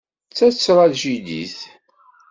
D 0.29 0.33
tatrajdidit. 0.37 1.57